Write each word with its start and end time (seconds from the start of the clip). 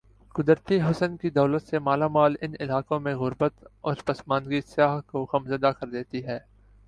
قدرتی 0.35 0.79
حسن 0.81 1.17
کی 1.17 1.29
دولت 1.29 1.63
سے 1.63 1.79
مالا 1.79 2.07
مال 2.07 2.35
ان 2.41 2.53
علاقوں 2.59 2.99
میں 2.99 3.13
غر 3.15 3.33
بت 3.39 3.53
اور 3.81 3.95
پس 4.05 4.27
ماندگی 4.27 4.61
سیاح 4.61 4.99
کو 5.01 5.25
غم 5.33 5.47
زدہ 5.47 5.71
کر 5.79 5.87
دیتی 5.89 6.25
ہے۔ 6.25 6.39